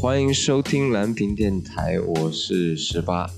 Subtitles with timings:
[0.00, 3.28] 欢迎收听蓝屏电台，我是十八。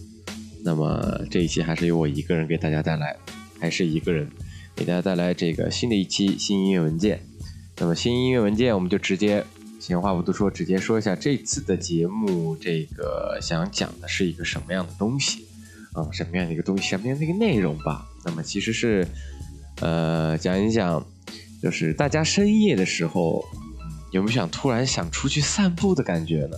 [0.63, 3.17] 那么这一期还是由我一个人给大家带来，
[3.59, 4.31] 还是一个人
[4.77, 7.21] 给大家带来这个新的一期新音乐文件。
[7.79, 9.45] 那么新音乐文件，我们就直接
[9.81, 15.45] 闲话不多说，直接说一下这次的节目，这个想讲的是一个什么样的东西
[15.95, 16.07] 啊？
[16.13, 16.85] 什么样的一个东西？
[16.85, 18.07] 什么样的一个内容吧？
[18.25, 19.05] 那么其实是
[19.81, 21.05] 呃讲一讲，
[21.61, 23.45] 就是大家深夜的时候。
[24.13, 26.57] 有没有想突然想出去散步的感觉呢？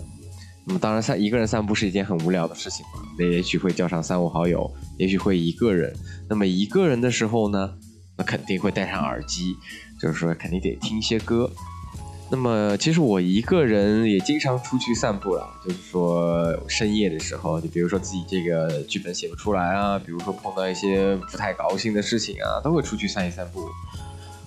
[0.67, 3.03] 那么当然散一个人散步是一件很无聊的事情嘛。
[3.19, 5.95] 那也许会叫上三五好友，也许会一个人。
[6.29, 7.75] 那么一个人的时候呢，
[8.17, 9.55] 那肯定会戴上耳机，
[10.01, 11.51] 就是说肯定得听一些歌。
[12.31, 23.69] 那么其实我一个人也经常出去散步了，就是说深夜的时候，就比如说自己这个剧本写不出来啊，比如说碰到一些不太高兴的事情啊，都会出去散一散步。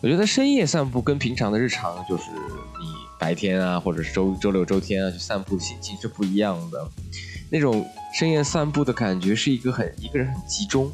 [0.02, 2.97] 我觉得深夜散步跟平常的日常就是你。
[3.20, 6.90] 白天啊，或者是周周六周天啊，去散步心情是不一样的。
[7.50, 10.92] 那种深夜散步的感觉是一个很一个人很集中，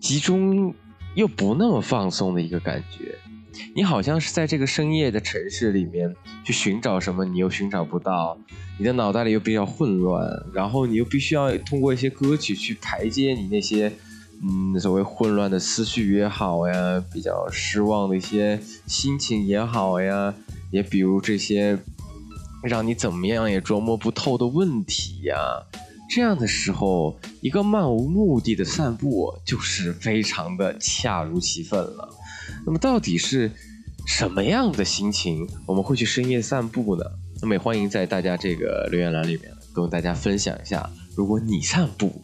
[0.00, 0.74] 集中
[1.14, 3.14] 又不那么放松的一个感觉。
[3.74, 8.38] 你好像是在这个深夜的城市里面去寻找什么，你又寻找不到，
[8.78, 13.92] 你的脑袋里又比较混乱，然后你又必须要通过一些歌曲去排解你那些
[14.42, 20.34] 嗯所谓混乱的思绪也好呀，比较失望的一些心情也好呀。
[20.70, 21.78] 也比如这些
[22.62, 25.36] 让你怎么样也琢磨不透的问题呀，
[26.10, 32.08] 这样的时候，一个漫无目的的散步就是非常的恰如其分了。
[32.66, 33.50] 那么，到底是
[34.06, 37.04] 什么样的心情我们会去深夜散步呢？
[37.40, 42.20] 那么，也欢迎在大家这个留言栏里面跟大家分享一下，如果你散步，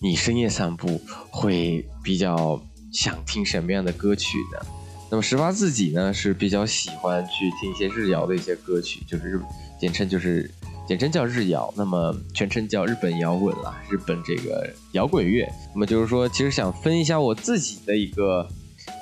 [0.00, 1.00] 你深夜散步
[1.30, 2.60] 会比较
[2.92, 4.81] 想听什么样的歌曲呢？
[5.12, 9.38] 那么十八自己呢是比较喜欢去听一些日谣的一些歌曲，就是日
[9.78, 10.50] 简称就是
[10.88, 15.46] 简称叫日谣，那么全称叫日本摇滚啦，日本这个摇滚乐。
[15.74, 18.48] 那么就是说，其实想分一下我自己的一个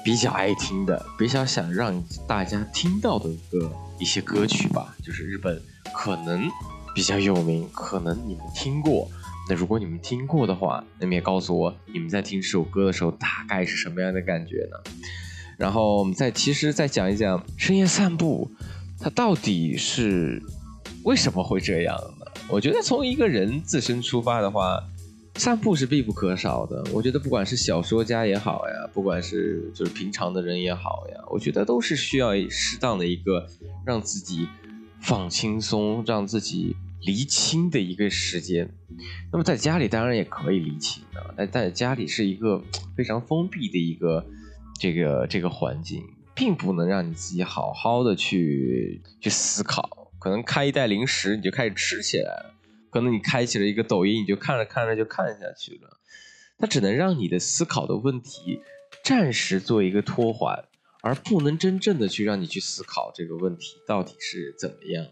[0.04, 5.62] 比较爱听的，比较想让大家听到的一个一些歌曲吧，就是日本
[5.94, 6.50] 可能
[6.92, 9.09] 比较有名，可能你们听过。
[9.48, 14.92] 那如果你们听过的话，那么也告诉我你们在听这首歌的时候大概是什么样的感觉呢？
[15.60, 18.50] 然后我们再其实再讲一讲深夜散步，
[18.98, 20.43] 它到底是
[21.04, 22.25] 为什么会这样呢？
[22.48, 24.82] 我觉得从一个人自身出发的话，
[25.34, 26.82] 散步是必不可少的。
[26.94, 33.47] 我觉得不管是小说家也好呀，不管是就是平常的人也好呀，我觉得都是需要适当的一个
[33.84, 34.48] 让自己
[35.03, 38.66] 放轻松、让自己离清的一个时间。
[39.31, 42.62] 那么在家里当然也可以离清的，但在家里是一个
[42.97, 44.25] 非常封闭的一个。
[44.80, 46.02] 这个这个环境
[46.34, 52.54] 并不能让你自己好好的去去思考，可能开一袋零食你就开始吃起来了，
[52.88, 55.98] 可能你开启了一个抖音你就看着看着就看下去了，
[56.56, 58.62] 它只能让你的思考的问题
[59.04, 60.64] 暂时做一个拖缓，
[61.02, 65.08] 而不能真正的去让你去思考这个问题到底是怎么样。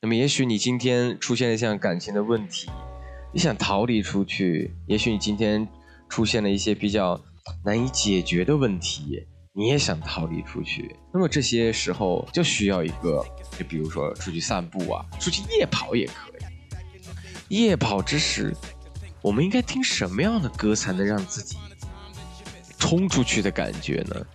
[0.00, 2.68] 那么也许你今天出现了像感情的问题，
[3.32, 5.68] 你想逃离出去，也许你今天
[6.08, 7.20] 出现了一些比较。
[7.64, 13.24] 难以解决的问题，你也想逃离出去，那么这些时候就需要一个，
[13.58, 17.56] 就比如说出去散步啊，出去夜跑也可以。
[17.56, 18.54] 夜跑之时，
[19.22, 21.56] 我们应该听什么样的歌才能让自己
[22.78, 24.26] 冲出去的感觉呢？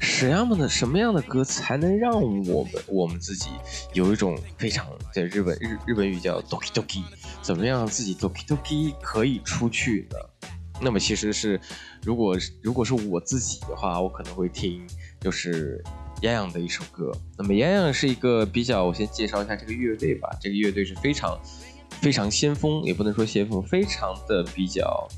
[0.00, 3.48] 什么样的什么样的歌才能让我们我们自己
[3.94, 7.02] 有一种非常在日本日日本语叫 doki doki，
[7.42, 10.16] 怎么样自己 doki doki 可以出去呢？
[10.80, 11.60] 那么其实是，
[12.02, 14.86] 如果如果是我自己的话，我可能会听
[15.20, 15.82] 就是
[16.22, 17.10] 洋洋的一首歌。
[17.36, 20.28] 那么洋洋是一个比较，我先介绍一下这个乐队吧。
[20.40, 21.38] 这个乐队是非常
[22.00, 25.08] 非常先锋，也不能说先锋，非常的比较，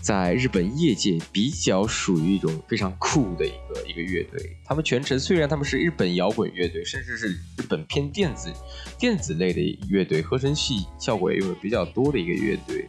[0.00, 4.56] 在日本业界比较属于一种非常酷的一个一个乐队。
[4.64, 8.50] 他们全程虽然他们是日本摇滚乐队，甚至是日本偏电子
[8.98, 9.60] 电子类的
[9.90, 12.88] 乐队，合成器效果也用的比较多的一个乐队。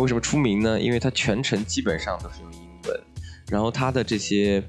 [0.00, 0.80] 为什么出名呢？
[0.80, 3.00] 因为他全程基本上都是用英文，
[3.50, 4.62] 然后他的这些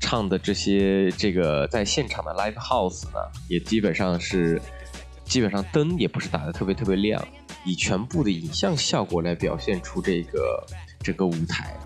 [0.00, 4.60] 唱的这些这个在现场的 live house 呢，也基本上是
[5.24, 7.26] 基本上灯也不是打的特别特别亮，
[7.64, 10.66] 以全部的影像效果来表现出这个
[11.02, 11.76] 整个舞台。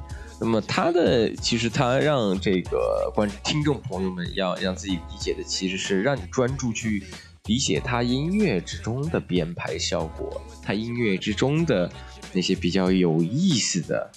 [0.41, 7.03] 那么他的其实他让这个观听众朋友们要让自己理解的其实是让你专注去
[7.47, 11.91] 理解他音乐之中的编排效果，他音乐之中的。
[12.37, 14.13] 那些比较有意思的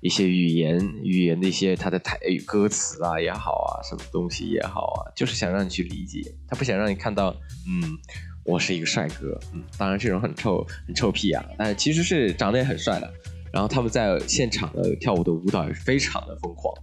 [0.00, 7.34] 一些语言，语言的一些它的台语歌词啊也好啊，什么东西也好啊，就是想让你去理解，他不想让你看到，
[7.66, 7.98] 嗯，
[8.44, 13.12] 我是一个帅哥，嗯，当然这种很臭很臭屁啊，但其实是长得也很帅的。
[13.52, 16.74] 然后他们在现场的跳舞的舞蹈也是非常的疯狂。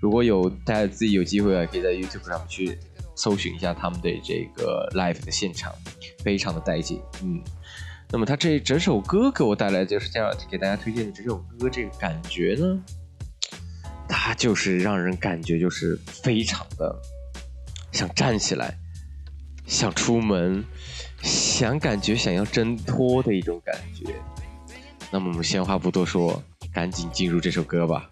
[0.00, 2.78] 如果有大家自己有机会啊，可以在 YouTube 上去
[3.14, 5.72] 搜寻一下他们的这个 live 的现场，
[6.22, 7.42] 非常的带劲，嗯。
[8.10, 12.80] 那么他这整首歌给我带来就是这样给大家推荐的这首歌，这个感觉呢，
[14.08, 16.96] 它就是让人感觉就是非常的
[17.92, 18.78] 想站起来，
[19.66, 20.64] 想出门，
[21.22, 24.14] 想感觉想要挣脱的一种感觉。
[25.10, 26.42] 那么我们闲话不多说，
[26.72, 28.10] 赶紧进入这首歌吧。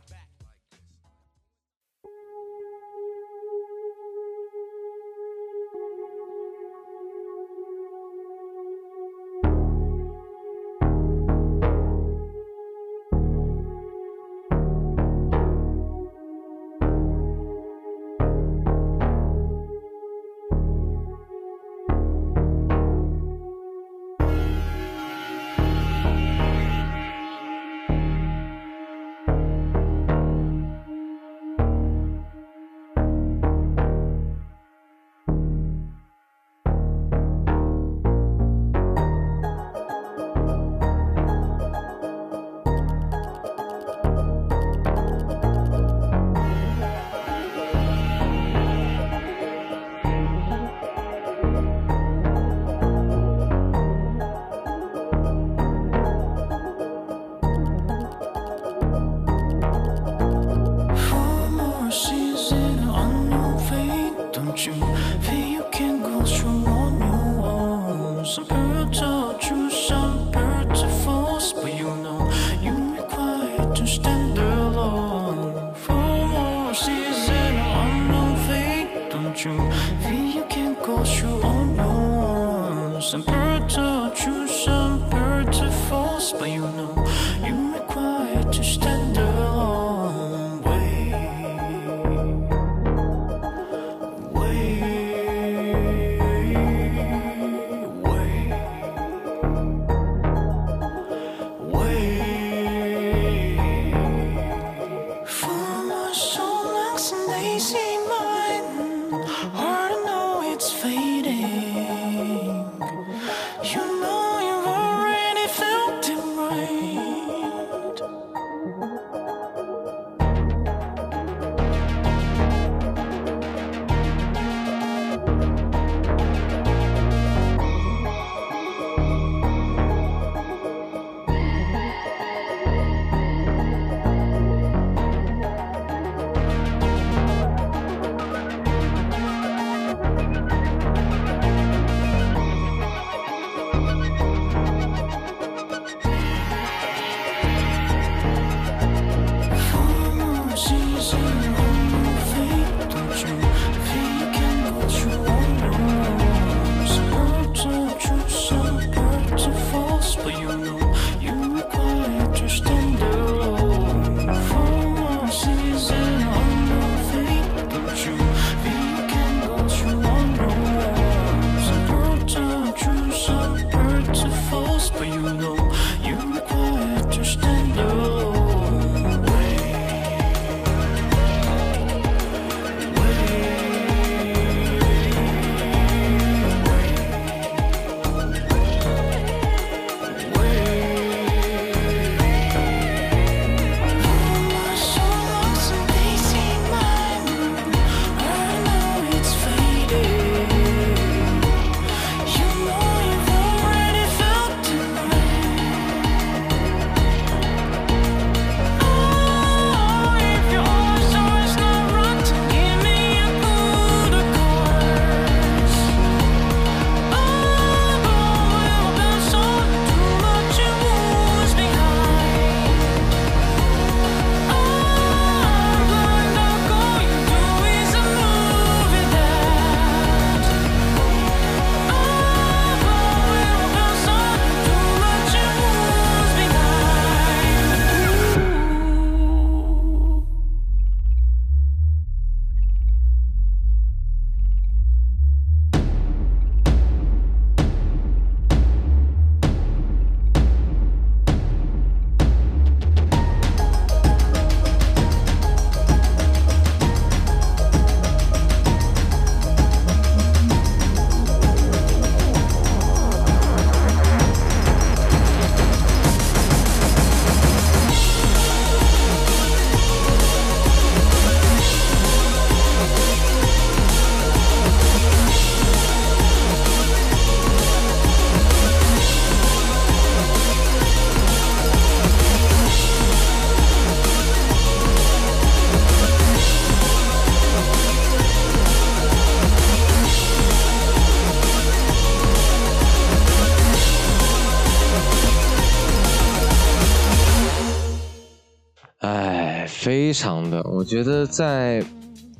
[299.84, 301.84] 非常的，我觉得在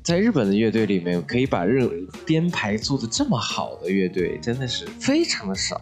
[0.03, 1.87] 在日本的乐队里面，可以把日
[2.25, 5.79] 编排做的这么好的乐队，真的是非常的少。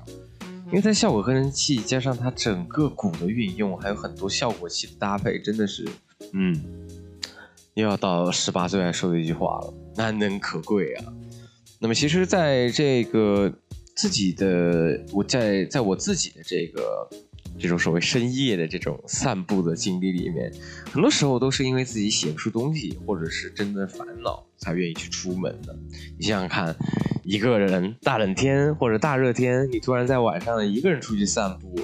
[0.66, 5.87] 因为它效果合成器加上它整个鼓的运用，还有很多效果器的搭配，真的是，
[6.33, 6.61] 嗯，
[7.75, 11.04] 又要到十八岁爱说的一句话了，难能可贵啊。
[11.78, 13.52] 那么其实，在这个
[13.95, 17.09] 自己的我在在我自己的这个。
[17.59, 20.52] 这种所谓深夜的这种散步的经历里面，
[20.90, 25.76] 很多时候都是因为自己写不出东西，或者是真的烦恼，才愿意去出门的。
[26.18, 26.75] 你想想看，
[27.23, 31.78] 一个人大冷天或者大热天，你突然在晚上一个人出去散步，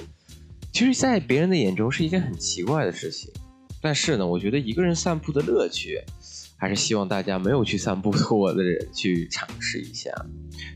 [0.73, 3.31] 其实，在别人的眼中是一件很奇怪的事情。
[3.81, 6.01] 但是呢，我觉得一个人散步的乐趣，
[6.57, 10.11] 还是希望大家没有去散步过的人去尝试一下，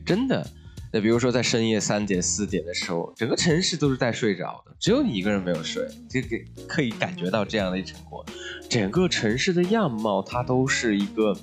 [0.05, 0.47] 真的。
[0.95, 8.23] 那比如说，在深夜三点、四点的时候，整个城市都是在睡着的，只有你一个人没有睡，这个可以感觉到这样的一种过。
[8.69, 11.35] 整个城市的样貌，它都是一个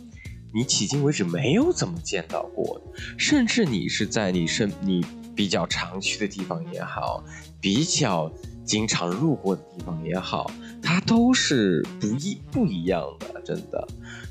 [0.54, 5.04] 你迄今为止没有怎么见到过的，甚至你是在你身你
[5.34, 7.24] 比较常去的地方也好，
[7.60, 8.32] 比较
[8.64, 10.48] 经常路过的地方也好，
[10.80, 13.88] 它都是不一不一样的，真的。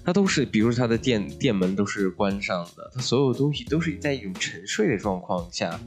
[0.10, 5.80] 它都是，比如它的店店门都是关上的，它所有东西都是在一种沉睡的状况下，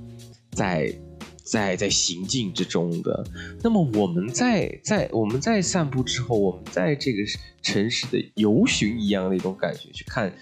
[0.52, 0.95] 在
[1.43, 3.26] 在在行进之中的。
[3.64, 7.19] 那么我们在在我们在散步之后，我们在这个
[7.62, 10.33] 城市的游巡一样的一种感觉去看，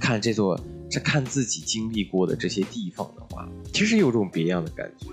[0.00, 0.58] 看这座，
[0.90, 5.08] 这看自己经历过的这些地方的话，其实有种别样的感觉。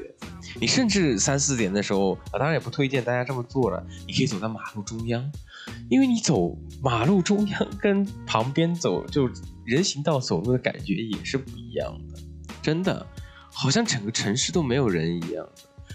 [0.60, 5.32] 你甚至三四点的时候，啊，当然也不推荐大家这么做了，你可以走在马路中央。
[5.90, 9.30] 因为你走马路中央跟旁边走就
[9.66, 12.20] 人行道走路的感觉也是不一样的，
[12.62, 13.06] 真的，
[13.50, 15.48] 好像整个城市都没有人一样，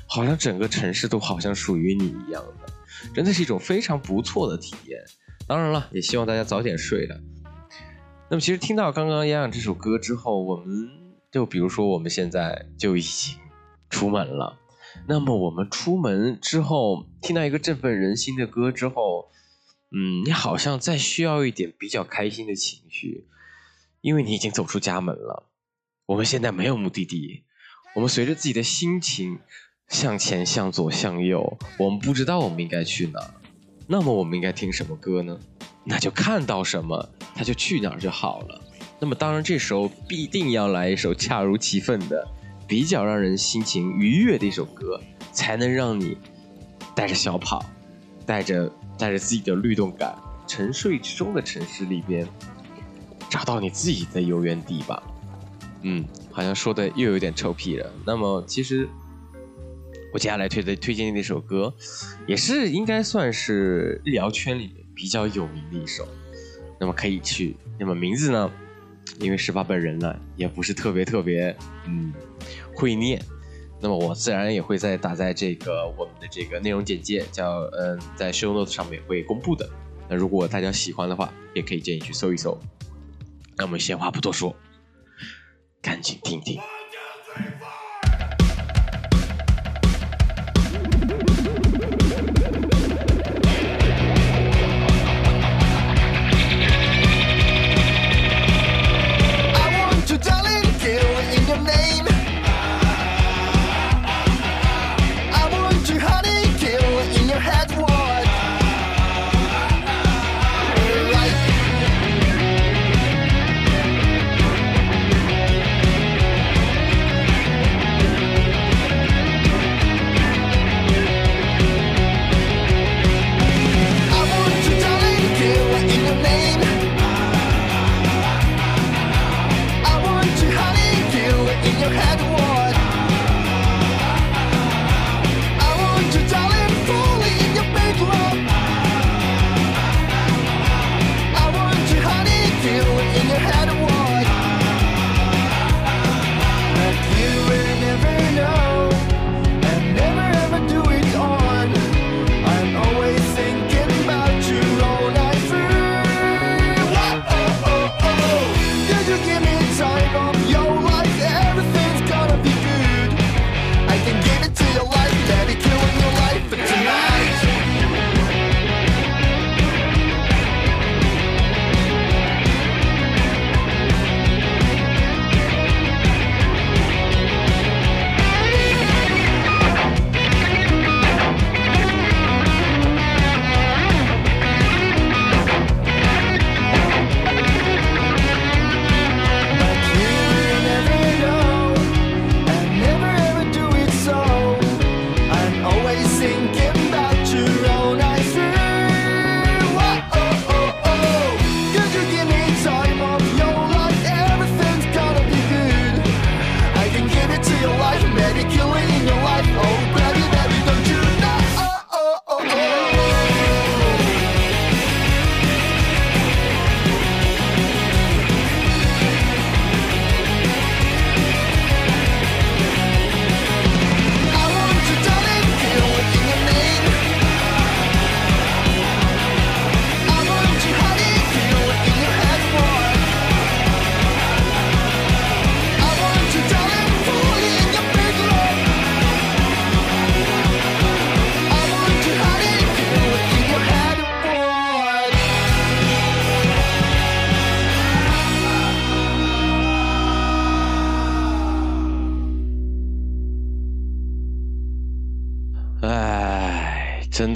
[0.07, 2.73] 好像整个城市都好像属于你一样的，
[3.14, 4.99] 真的是一种非常不错的体验。
[5.47, 7.21] 当然了，也希望大家早点睡了。
[8.30, 10.90] 那么，其实听到刚刚洋洋这首歌之后，我们
[11.30, 13.37] 就比如说我们现在就已经
[13.88, 14.58] 出门了，
[15.06, 19.30] 那么我们出门之后听到一个振奋人心的歌之后。
[19.90, 23.26] 嗯，你好像再需要一点比较开心的情绪，
[24.02, 25.49] 因为你已经走出家门了。
[26.04, 27.44] 我们现在没有目的地，
[27.94, 29.38] 我们随着自己的心情
[29.88, 33.38] 向前、向左、向右，我们不知道我们应该去哪。
[33.88, 35.37] 那么我们应该听什么歌呢？
[35.83, 38.61] 那就看到什么，他就去哪儿就好了。
[39.00, 42.28] 那么当然，这时候必定要来一首恰如其分的、
[42.68, 45.00] 比较让人心情愉悦的一首歌，
[45.33, 46.16] 才能让你
[46.95, 47.64] 带着小跑，
[48.25, 48.71] 带着。
[48.99, 50.12] 带着自己的律动感，
[50.45, 52.26] 沉睡之中的城市里边，
[53.30, 55.00] 找到你自己的游园地吧。
[55.83, 57.88] 嗯，好像说的又有点臭屁了。
[58.04, 58.88] 那么，其实
[60.12, 61.75] 我接下来推的推荐的那首歌，
[62.27, 66.07] 也是应该算是日谣圈里面比较有名的一首。
[66.81, 68.50] 那么可以去，那么名字呢？
[69.21, 72.12] 因为十八本人呢，也不是特别特别嗯
[72.75, 73.21] 会念。
[73.81, 79.69] 那么我自然也会在打在这个我们的这个内容简介，叫嗯，在 show notes 上面会公布的。
[80.09, 82.59] 那如果大家喜欢的话，也可以建议去搜一搜。
[83.57, 84.55] 那我们闲话不多说，
[85.83, 86.61] 赶紧听听。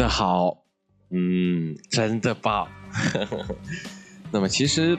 [0.02, 0.64] 的好，
[1.10, 2.66] 嗯，真的棒。
[4.32, 4.98] 那么其实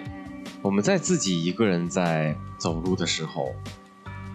[0.61, 3.53] 我们在自己一个人在走路的时候，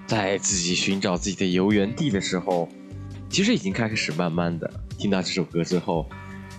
[0.07, 2.69] 在自己寻找自己的游园地的时候，
[3.31, 6.07] 其实已经开始慢慢的听到这首歌之后，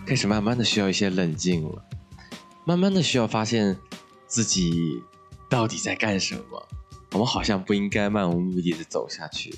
[0.07, 1.85] 开始慢慢的需要一些冷静了，
[2.65, 3.77] 慢慢的需要发现
[4.25, 5.03] 自己
[5.47, 6.67] 到底在干什么。
[7.11, 9.53] 我们好像不应该漫无目的的走下去。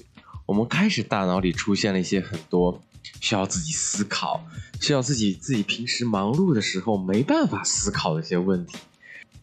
[0.46, 2.82] 我们开始大脑里出现了一些很多
[3.22, 4.44] 需要自己思考、
[4.82, 8.78] 需要自己自己平时忙碌的时候没办法思考的一些问题。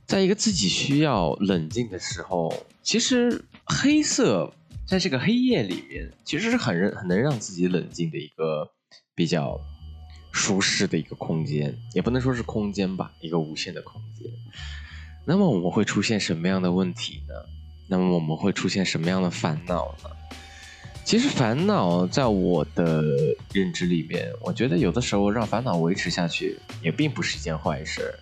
[0.04, 4.52] 在一个自己需要冷静的时候，其实黑色
[4.86, 8.70] 在这个黑夜里面，其实是很很很能让自己冷静的一个
[9.14, 9.60] 比较
[10.32, 14.30] 舒适的一个空间，也不能说是空间吧，一个无限的空间。
[15.26, 17.34] 那么我们会出现什么样的问题呢？
[17.86, 20.10] 那么我们会出现什么样的烦恼呢？
[21.08, 23.02] 其实烦恼在我的
[23.54, 28.14] 认知里面，我觉得有的时候让烦恼维持下去也并不是一件坏事。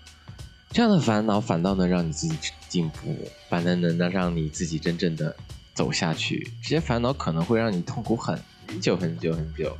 [0.70, 2.36] 这样的烦恼反倒能让你自己
[2.68, 5.34] 进步，反倒能能让你自己真正的
[5.74, 6.52] 走下去。
[6.62, 8.40] 这些烦恼可能会让你痛苦很
[8.80, 9.76] 久很久很久。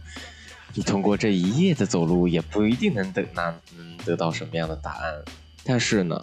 [0.74, 5.22] 你通过这一夜的走路，也不一定能得那能得到什么样的答案。
[5.62, 6.20] 但是呢，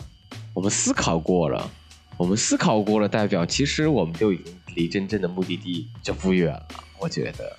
[0.54, 1.72] 我们思考过了，
[2.18, 4.54] 我们思考过了，代表其实我们就已经。
[4.76, 7.56] 离真正的目的地就不远了，我觉得。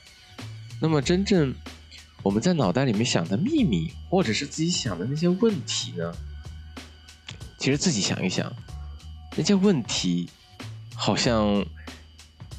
[0.81, 1.55] 那么，真正
[2.25, 6.13] 我们在脑袋里面想的秘密，或者是自己想的那些问题呢？
[7.57, 8.53] 其实自己想一想，
[9.37, 10.29] 那些问题，
[10.97, 11.65] 好像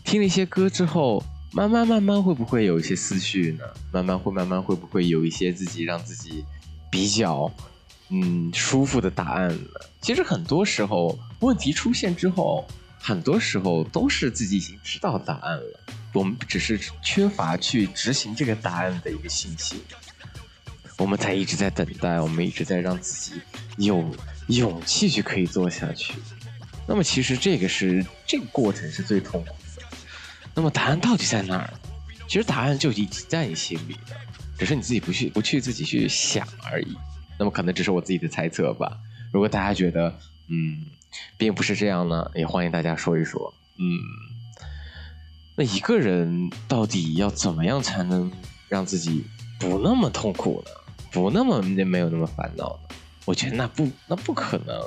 [0.05, 3.65] 听了一些歌之后，慢慢慢慢会不会有一些思绪呢？
[3.91, 6.45] 慢慢会慢慢会不会有一些自己让自己
[6.89, 7.51] 比较
[8.09, 9.89] 嗯舒服的答案了？
[10.01, 12.67] 其实很多时候，问题出现之后。
[12.97, 15.79] 很多时候都是自己已经知道答案了，
[16.11, 19.79] 我们只是缺乏去执行这个答案的一个信心。
[20.97, 23.39] 我们在一直在等待，我们一直在让自己
[23.77, 24.03] 有
[24.47, 26.15] 勇气去可以做下去。
[26.87, 29.83] 那么其实这个是这个过程是最痛苦的。
[30.55, 31.71] 那么答案到底在哪儿？
[32.27, 34.17] 其实答案就已经在你心里了，
[34.57, 36.97] 只是你自己不去不去自己去想而已。
[37.37, 38.97] 那么可能只是我自己的猜测吧。
[39.31, 40.17] 如果大家觉得，
[40.47, 40.85] 嗯。
[41.37, 43.53] 并不是这样呢，也欢迎大家说一说。
[43.77, 43.85] 嗯，
[45.55, 48.29] 那一个人到底要怎么样才能
[48.67, 49.23] 让自己
[49.57, 50.71] 不那么痛苦呢？
[51.13, 52.95] 不那么没有那么烦恼呢？
[53.23, 54.77] 我觉得那不那不可能。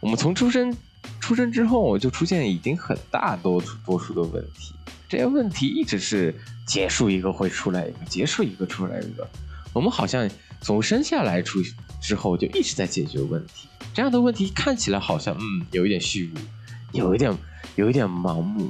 [0.00, 0.76] 我们从出生
[1.20, 4.74] 出生之后就出现已经很大多多数的问题，
[5.08, 6.34] 这些问题一直是
[6.66, 9.24] 结束一个会出来一个，结束一个出来一个。
[9.72, 10.28] 我们好像
[10.66, 11.60] 从生下来出
[12.02, 13.68] 之后就一直在解决问题。
[13.94, 16.36] 这样的问题看起来好像嗯有一点虚无，
[16.90, 17.32] 有一点
[17.76, 18.68] 有一点盲目，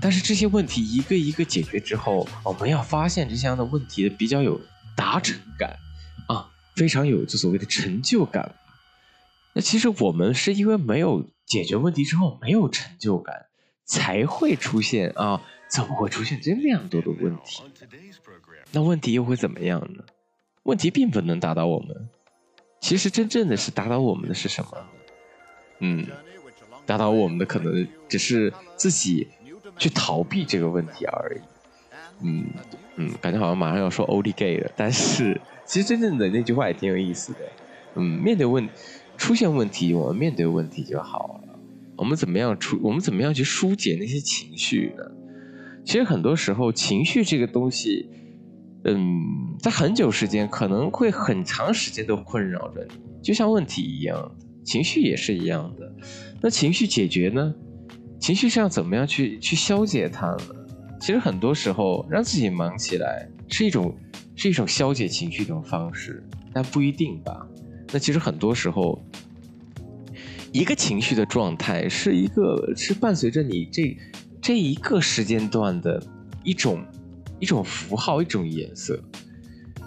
[0.00, 4.60] 但是这些问题一个一个解决之后，我们要发现这些样的问题比较有
[4.96, 5.76] 达成感
[6.26, 8.56] 啊，非常有就所谓的成就感。
[9.52, 13.46] 那其实我们是因为没有解决问题之后没有成就感，
[13.84, 17.62] 才会出现啊，怎么会出现这样多的问题？
[18.72, 20.02] 那问题又会怎么样呢？
[20.66, 22.08] 问题并不能打倒我们。
[22.80, 24.70] 其实真正的是打倒我们的是什么？
[25.80, 26.06] 嗯，
[26.84, 29.28] 打倒我们的可能只是自己
[29.78, 31.40] 去逃避这个问题而已。
[32.22, 32.46] 嗯
[32.96, 37.38] 嗯，感觉好像马上要说 “only gay” 了，但是其实真正的那句话也挺有意思的。
[37.94, 38.68] 嗯，面对问
[39.16, 41.58] 出现问题，我们面对问题就好了。
[41.96, 42.78] 我们怎么样出？
[42.82, 45.04] 我们怎么样去疏解那些情绪呢？
[45.84, 48.08] 其实很多时候，情绪这个东西。
[48.88, 54.30] 嗯，在很久时间可能会很长时间都困扰着你，就像问题一样，
[54.64, 55.92] 情绪也是一样的。
[56.40, 57.52] 那情绪解决呢？
[58.20, 60.54] 情绪是要怎么样去去消解它呢？
[61.00, 63.92] 其实很多时候让自己忙起来是一种
[64.36, 67.44] 是一种消解情绪的方式，但不一定吧。
[67.92, 69.04] 那其实很多时候，
[70.52, 73.96] 一个情绪的状态是一个是伴随着你这
[74.40, 76.00] 这一个时间段的
[76.44, 76.84] 一种。
[77.38, 78.98] 一种符号，一种颜色。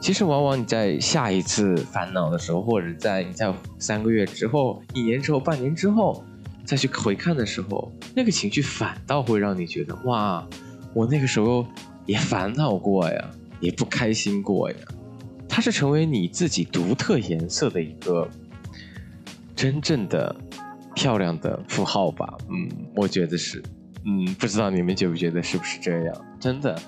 [0.01, 6.23] 其实，往往你在下一次烦恼的时候，或者在你在三个月之后、一年之后、半年之后
[6.63, 10.47] 再去回看的时候，那个情绪反倒会让你觉得：哇，
[10.93, 11.65] 我那个时候
[12.05, 14.77] 也烦恼过呀，也不开心过呀。
[15.49, 18.29] 它是成为你自己独特颜色的一个
[19.53, 20.33] 真正的
[20.95, 22.37] 漂亮的符号吧？
[22.49, 23.61] 嗯，我觉得是。
[24.05, 26.25] 嗯，不知道你们觉不觉得是不是这样？
[26.39, 26.79] 真的。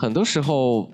[0.00, 0.90] 很多时候，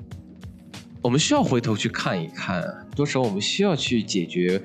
[1.01, 2.61] 我们需要回头去看一看。
[2.61, 4.61] 很多时候，我们需要去解决。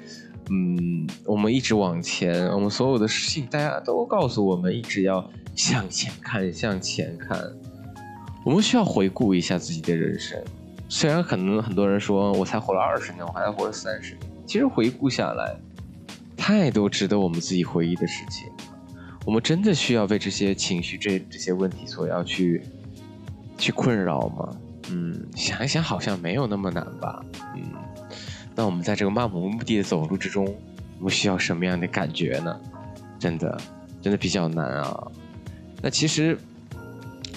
[0.50, 7.40] 嗯，我们一直往前，我们所有的事情，大家都告诉我们，一直要向前看，向前看。
[8.44, 10.44] 我们需要回顾一下自己的人生，
[10.90, 15.56] 虽然可能很多人说我才活了二十年，我还活了三十年，其实回顾下来，
[16.36, 18.50] 太多值得我们自己回忆的事情。
[19.24, 22.64] 我们真的需要被这些情绪、这这些问题所要去
[23.62, 24.50] 去困扰吗？
[24.90, 27.24] 嗯，想一想，好像没有那么难吧。
[27.56, 27.62] 嗯，
[28.56, 30.44] 那我们在这个漫无目的的走路之中，
[30.98, 32.60] 我们需要什么样的感觉呢？
[33.20, 33.62] 真的，
[34.02, 35.12] 真的比较难啊。
[35.82, 36.38] 那其实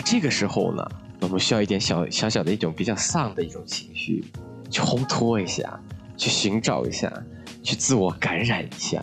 [0.04, 0.82] 这个时候呢？
[1.20, 4.22] 我们需要一点小小小的一种比较丧的一种情绪，
[4.68, 5.80] 去烘托一下，
[6.18, 7.10] 去寻找一下，
[7.62, 9.02] 去自我感染一下。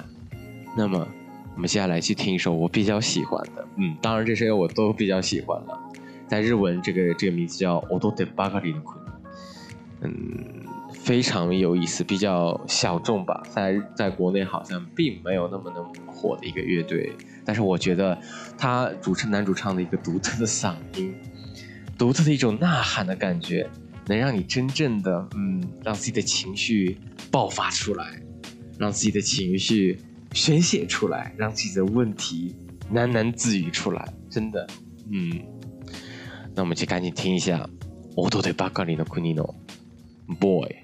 [0.77, 1.07] 那么，
[1.55, 5.79] 我们接下来去听一首我比较喜欢的，嗯，当然这些我都比较喜欢了。
[6.31, 8.81] 在日文，这个这个名字叫《Odote Bagari》的
[9.99, 10.63] 嗯，
[10.93, 17.11] 非常有意思，比较小众吧，在在国内好像并没有那么那么火的一个乐队，
[17.43, 18.17] 但是我觉得
[18.57, 21.13] 他主唱男主唱的一个独特的嗓音。
[21.97, 23.69] 独特的一种呐喊的感觉，
[24.07, 26.97] 能让你真正的嗯，让自己的情绪
[27.29, 28.21] 爆发出来，
[28.79, 29.99] 让自己的情绪
[30.31, 32.55] 宣泄出来，让自己的问题
[32.93, 34.65] 喃喃自语出来，真的，
[35.11, 35.41] 嗯，
[36.55, 37.57] 那我们就赶紧听一下
[38.15, 39.55] 《我都对巴卡里的库尼诺》
[40.37, 40.80] ，Boy。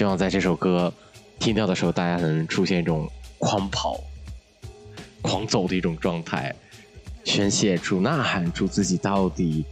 [0.00, 0.90] 希望在这首歌
[1.38, 3.06] 听到的时候，大家能出现一种
[3.38, 4.02] 狂跑、
[5.20, 6.56] 狂走的一种状态，
[7.22, 9.62] 宣泄出、呐喊出自己到底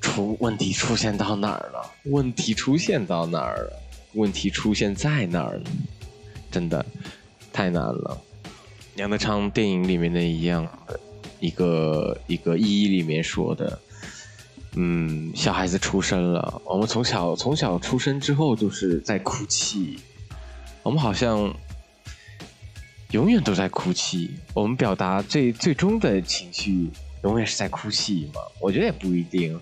[0.00, 1.90] 出问题出现到哪儿了？
[2.04, 3.82] 问题出现到哪儿了？
[4.14, 5.70] 问题出现在哪儿呢？
[6.50, 6.82] 真的
[7.52, 8.18] 太难了。
[8.96, 10.66] 杨德昌电影里面的一样
[11.40, 13.78] 一个一个一里面说的。
[14.74, 19.98] 嗯，小孩子出生了，我们从小从小出生之后就是在哭泣，
[20.82, 21.54] 我们好像
[23.10, 24.30] 永远都在哭泣。
[24.54, 26.90] 我们表达最最终的情绪，
[27.22, 28.40] 永远是在哭泣吗？
[28.60, 29.60] 我觉得也不一定。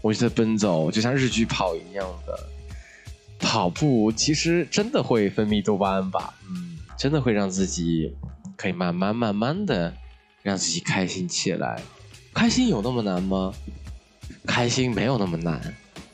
[0.00, 2.38] 我觉得奔走就像日剧跑一样的，
[3.38, 6.32] 跑步其实真的会分泌多巴胺吧？
[6.48, 8.14] 嗯，真的会让自己
[8.56, 9.92] 可以慢慢慢慢的
[10.42, 11.82] 让自己开心起来。
[12.32, 13.52] 开心有那么难吗？
[14.46, 15.60] 开心没有那么难，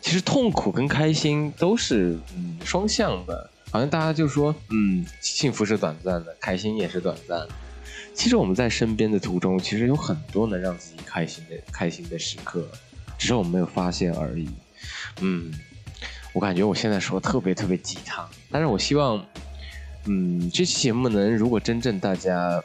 [0.00, 7.48] 其实痛苦跟开心都是嗯双向的，好像大家就说嗯幸福是短暂的，开心也是短暂的。
[8.14, 12.66] 其实我们在身边的途中，其实有很多能让自己开心的开心的时刻，
[13.16, 14.48] 只是我们没有发现而已。
[15.20, 15.52] 嗯，
[16.32, 19.24] 我感觉我现在说特别特别鸡汤，但是我希望
[20.04, 22.62] 嗯这期节目能如果真正大家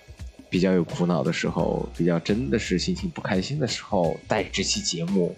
[0.49, 5.36] 比较有苦恼的时候，比较真的是心情不开心的时候，带这期节目。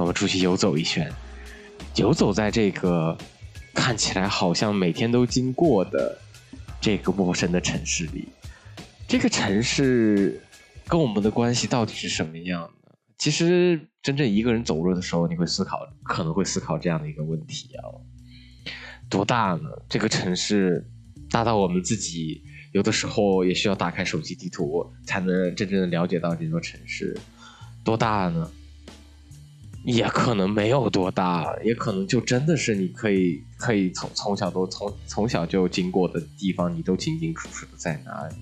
[0.00, 1.12] 我们出去游走一圈，
[1.96, 3.16] 游走在这个
[3.74, 6.18] 看起来好像每天都经过的
[6.80, 8.28] 这个陌生的城市里，
[9.06, 10.42] 这个城市
[10.86, 12.92] 跟我们的关系到底是什么样的？
[13.18, 17.84] 其实真正一个人走路的时候，你会思考，可能会思考这样的一个问题啊：
[19.10, 19.68] 多大呢？
[19.88, 20.88] 这个城市
[21.30, 27.14] 大到我们自己有的时候也需要打开手机地图才能真正的了解到这座城市
[27.84, 28.50] 多大呢？
[29.82, 38.34] 也可能没有多大，也可能就真的是你可以可以从从小都从从小就经过的地方，你都清清楚楚的在哪里。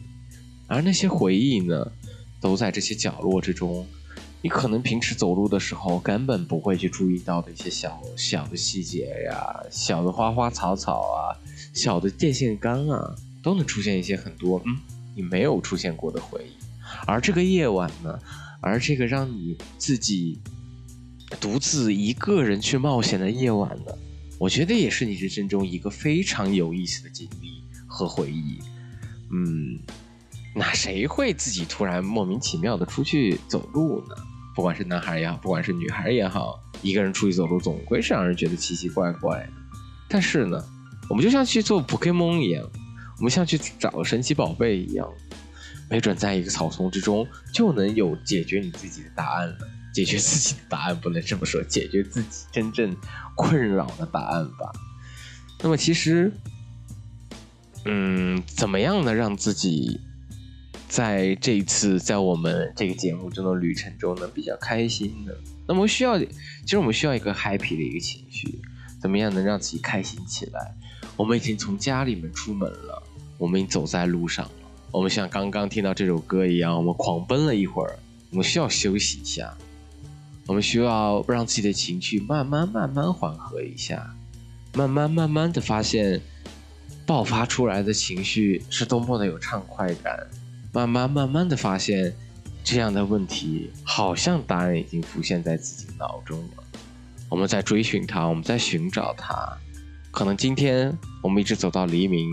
[0.67, 1.93] 而那些回忆呢，
[2.41, 3.87] 都在这些角落之中。
[4.41, 11.35] 你可能平时走路的时候根本不会去注意到的一些小小的细节呀，小的花花草草啊，
[11.73, 14.77] 小的电线杆啊，都能出现一些很多嗯
[15.15, 16.53] 你没有出现过的回忆。
[17.07, 18.19] 而这个夜晚呢，
[18.61, 20.41] 而这个让你自己。
[21.41, 23.93] 独自一个人去冒险的夜晚呢，
[24.39, 28.59] 我觉得也是你人生中一个非常有意思的经历和回忆。
[29.31, 29.79] 嗯，
[30.55, 34.15] 那谁会自己突然莫名其妙的出去走路呢？
[34.55, 39.49] 不管是男孩也好，不管是女孩也好，一个人出去走路总归是让人觉得奇奇怪怪。
[40.09, 40.65] 但是呢，
[41.09, 42.69] 我们就像去做 Pokemon 一样，
[43.19, 45.09] 我们像去找神奇宝贝一样，
[45.91, 49.59] 没准在一个草丛之中就能有解决你自己的答案了。
[49.95, 52.97] 解决自己的答案不能这么说，解决自己真正
[53.37, 54.73] 困扰的答案吧。
[55.61, 56.33] 那么其实，
[57.85, 59.15] 嗯，怎么样呢？
[59.15, 60.01] 让自己
[60.89, 65.33] 在这一次在我们这个节目中的旅程中呢比较开心呢？
[65.67, 66.27] 那么需要，其
[66.67, 68.61] 实我们需要一个 happy 的一个情绪。
[69.01, 70.75] 怎么样能让自己开心起来？
[71.17, 73.03] 我们已经从家里面出门了，
[73.39, 74.51] 我们已经走在路上了。
[74.91, 77.99] 我们像刚刚听到这首歌一样，我们狂奔了一会儿，
[78.31, 79.57] 我们需要休息一下。
[80.49, 84.17] 我们需要让自己的情绪慢慢慢慢缓和一下，
[84.73, 86.23] 慢慢慢慢的发现，
[87.05, 90.27] 爆发出来的情绪是多么的有畅快感，
[90.73, 92.15] 慢慢慢慢的发现，
[92.65, 96.65] 这样的问题好像答案已经浮现在自己脑中了。
[97.29, 99.55] 我们在追寻它，我们在寻找它，
[100.11, 102.27] 可能今天我们一直走到黎明，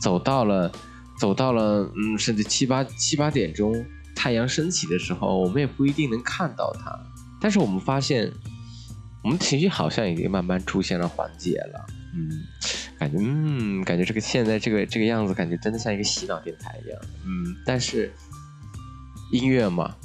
[0.00, 0.72] 走到了，
[1.16, 3.72] 走到了，嗯，甚至七八七八点钟，
[4.16, 6.98] 太阳升起的时候，我们也不一定能看到它。
[7.42, 8.30] 但是我们发现，
[9.24, 12.30] 我们情绪好像已经慢慢出现了缓解了，嗯，
[12.96, 17.56] 感觉嗯，感觉这个现在这个这个样子，感觉真的像一个洗脑电台一样，嗯。
[17.66, 18.12] 但是
[19.32, 19.96] 音乐嘛，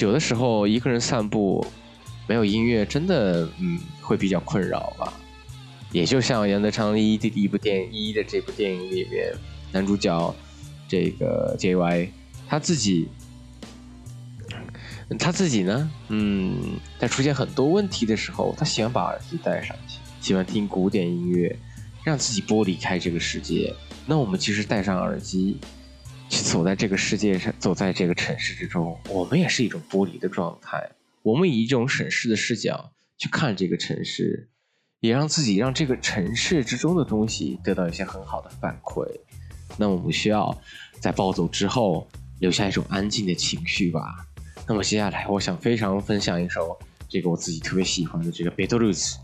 [0.00, 1.64] 有的时候一个人散步，
[2.26, 5.14] 没有音乐，真的嗯会比较困扰吧。
[5.92, 9.32] 也就像杨德昌一的第一部电影一的这部电影里面，
[9.70, 10.34] 男主角
[10.88, 12.08] 这个 JY
[12.48, 13.08] 他自己。
[15.18, 21.56] 他自己呢，嗯，在出现很多问题的时候，他喜欢把耳机戴上去，喜欢听古典音乐，
[22.04, 23.74] 让自己剥离开这个世界。
[24.06, 25.58] 那我们其实戴上耳机，
[26.28, 30.90] 去走在这个世界上，走在这个城市之中，我们也是一种剥离的状态。
[31.22, 34.48] 我们以一种审视的视角去看这个城市，
[35.00, 39.06] 也让自己让这个城市之中的东西得到一些很好的反馈。
[39.76, 40.60] 那我们需要
[41.00, 42.08] 在暴走之后
[42.40, 44.26] 留下一种安静的情绪吧。
[44.66, 46.78] 那么接下来，我想非常分享一首
[47.08, 49.16] 这个我自己特别喜欢的这个 Beatles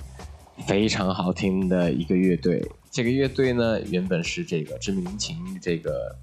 [0.67, 2.65] 非常好听的一个乐队。
[2.91, 6.17] 这个乐队呢，原本是这个知名琴这个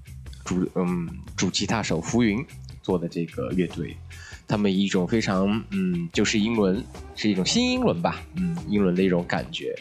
[0.44, 2.44] 主嗯主吉他手浮云
[2.82, 3.96] 做的这个乐队。
[4.48, 6.84] 他们以一种非常嗯，就是英伦，
[7.16, 9.74] 是一种新英伦吧，嗯，英伦的一种感觉。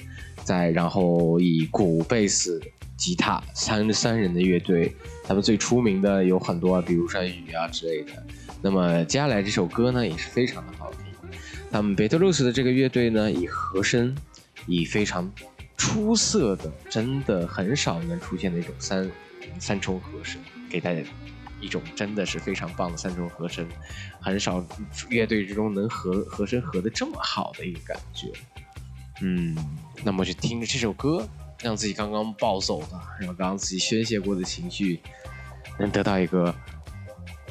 [0.43, 2.59] 再然后以鼓、贝斯、
[2.97, 4.91] 吉他三三人的乐队，
[5.23, 8.25] 他们最出名的有很多，比如山雨啊之类的。
[8.61, 11.01] 那么接下来这首歌呢，也是非常的好听。
[11.71, 14.15] 他们贝特鲁斯的这个乐队呢，以和声，
[14.65, 15.31] 以非常
[15.77, 19.11] 出色的，真的很少能出现的一种三
[19.59, 21.01] 三重和声，给大家。
[21.61, 23.65] 一种真的是非常棒的三重和声，
[24.19, 24.63] 很少
[25.09, 28.27] 乐队之中能和和声和的这么好的一个感觉。
[29.21, 29.55] 嗯，
[30.03, 31.27] 那么就听着这首歌，
[31.63, 34.99] 让自己刚刚暴走的，让刚刚自己宣泄过的情绪，
[35.79, 36.53] 能得到一个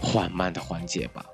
[0.04, 1.24] 缓慢的缓解吧。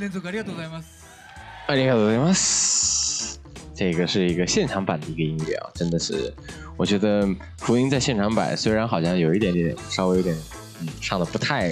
[0.00, 1.06] 連続ありがとうございます。
[1.68, 3.38] ありがとうございます。
[3.74, 6.32] 这个是一个现场版的一个音乐啊，真的是，
[6.76, 7.28] 我觉得
[7.58, 10.34] 福音在现场版虽然好像有一点点稍微有点，
[10.80, 11.70] 嗯，唱的不太，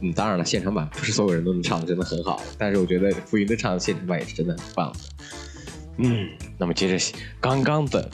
[0.00, 4.92] 嗯，当然了，现场版不是所有人都能唱的真的很好，但是我觉得福音的唱现场版也是真的很棒。
[5.96, 6.28] 嗯，
[6.58, 8.10] 那么接着刚刚的，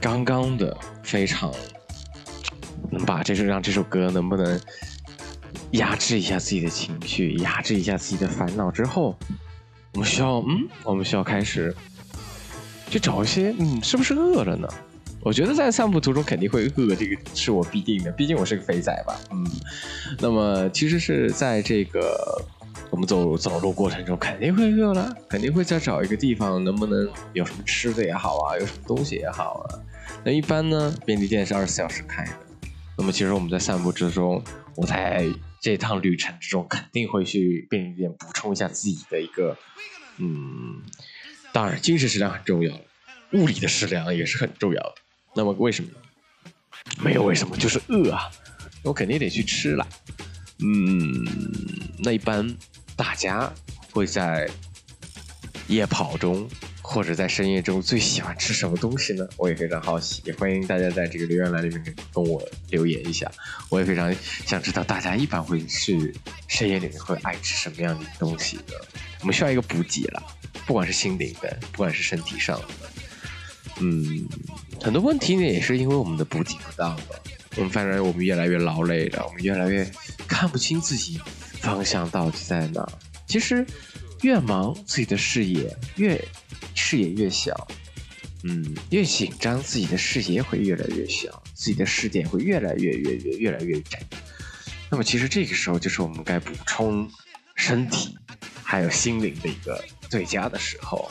[0.00, 1.52] 刚刚的非常，
[2.90, 4.60] 能把这首让这首歌能不能
[5.72, 9.16] 压制一下自己的情绪，压制一下自己的烦恼之后，
[9.94, 11.74] 我们需要嗯，我们需要开始
[12.88, 14.68] 去找一些嗯，是不是饿了呢？
[15.20, 19.20] 我觉得在散步途中肯定会饿，这个是我必定的，毕竟我是个肥仔吧。
[19.32, 19.46] 嗯，
[20.20, 22.40] 那么其实是在这个
[22.88, 29.78] 我们走走路过程中肯定会饿了，肯定会再找一个地方，能不能有什么吃的也好啊，有什么东西也好啊。
[30.24, 32.30] 那一般呢，便利店是二十四小时开的。
[32.96, 34.42] 那么其实我们在散步之中，
[34.76, 35.26] 我在
[35.60, 39.56] 这趟旅程之中肯定会去便利店补充一下自己的一个，
[40.18, 40.82] 嗯，
[41.52, 42.80] 当然精神食粮很重要，
[43.32, 44.94] 物理的食粮也是很重要的。
[45.34, 45.90] 那么为什么？
[47.02, 48.30] 没有为什么，就是饿啊，
[48.82, 49.86] 我肯定得去吃了。
[50.60, 51.24] 嗯，
[51.98, 52.56] 那一般
[52.96, 53.52] 大家
[53.92, 54.48] 会在
[55.66, 56.48] 夜跑中
[56.90, 59.28] 或者在深夜中最喜欢吃什么东西呢？
[59.36, 61.84] 我也非常好奇，也欢迎大家在这个留言栏里面
[62.14, 63.30] 跟我留言一下。
[63.68, 64.10] 我也非常
[64.46, 66.14] 想知道大家一般会去
[66.46, 68.72] 深夜里面会爱吃什么样的东西呢？
[69.20, 70.22] 我们需要一个补给了，
[70.66, 72.66] 不管是心灵的，不管是身体上的。
[73.80, 74.26] 嗯，
[74.82, 77.02] 很多问题呢也是因为我们的补给不当了。
[77.56, 79.86] 我们发现我们越来越劳累了，我们越来越
[80.26, 81.20] 看不清自己
[81.60, 82.88] 方向到底在哪。
[83.26, 83.66] 其实
[84.22, 86.22] 越忙，自己的视野越
[86.74, 87.68] 视野越小，
[88.42, 94.00] 嗯，越紧张，自己的视野会越来越小，自己的视点会越来越越越越来越窄。
[94.90, 97.10] 那么其实这个时候就是我们该补充
[97.54, 98.16] 身体
[98.62, 101.10] 还有心灵的一个最佳的时候。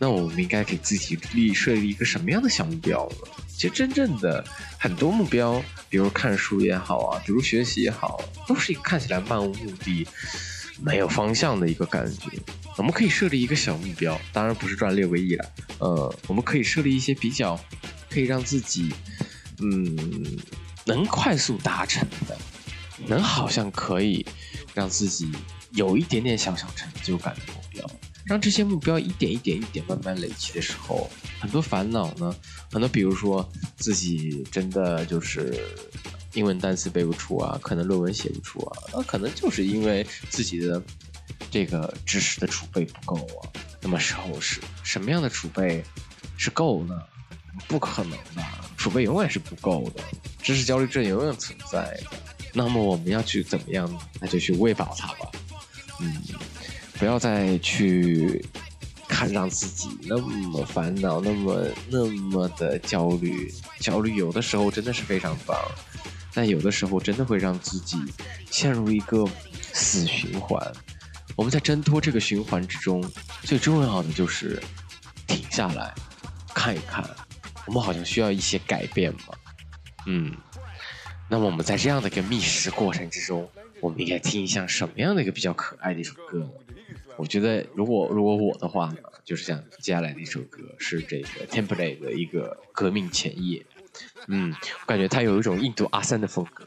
[0.00, 3.28] 那我们应该给自己立设立一个什么样的小目标呢？
[3.48, 4.44] 其实真正的
[4.78, 5.60] 很多目标，
[5.90, 10.06] 比如看书也好啊，比如学习也好，都是一个看起来漫无目的、
[10.80, 12.30] 没有方向的一个感觉。
[12.76, 17.58] 我们可以设立一个小目标，当然不是赚六个亿了，呃，我们可以设立一些比较
[18.08, 18.92] 可以让自己，
[19.60, 20.38] 嗯，
[20.86, 22.38] 能快速达成的，
[23.06, 24.24] 能好像可以
[24.74, 25.30] 让自己
[25.72, 27.90] 有一点点小小成就感的目标。
[28.24, 31.10] 让这些目标一点一点一点慢慢累积的时候，
[31.40, 32.32] 很多烦恼呢，
[32.70, 35.64] 很多比如说自己真的就是
[36.34, 40.82] 英文单词背不出啊，可能论文写不出啊，那可能就是因为自己的
[41.50, 43.48] 这个知识的储备不够啊。
[43.80, 45.84] 那么时候是什么样的储备
[46.36, 47.00] 是够呢？
[47.66, 48.44] 不可能的，
[48.76, 50.02] 储备永远是不够的，
[50.42, 52.16] 知识焦虑症永远存在的。
[52.52, 54.00] 那么我们要去怎么样？
[54.20, 55.30] 那就去喂饱它吧。
[56.00, 56.14] 嗯。
[56.98, 58.44] 不要再去
[59.06, 63.54] 看让自己那么烦恼，那么那么的焦虑。
[63.78, 65.56] 焦虑有的时候真的是非常棒，
[66.34, 67.98] 但有的时候真的会让自己
[68.50, 69.26] 陷入一个
[69.72, 70.60] 死循环。
[71.36, 73.04] 我们在挣脱这个循环之中，
[73.42, 74.60] 最重要的就是
[75.26, 75.94] 停下来
[76.54, 77.08] 看一看，
[77.66, 79.34] 我们好像需要一些改变嘛。
[80.06, 80.34] 嗯，
[81.28, 83.48] 那么我们在这样的一个觅食过程之中，
[83.80, 86.50] 我们应该听一下什么样的一个比较可爱的一首歌呢？
[87.16, 93.64] 我觉得，如果如果我的话呢，就是像接下来的一首歌是这个 Template 的一个革命前夜，
[94.28, 96.64] 嗯，我感觉他有一种印度阿三的风格，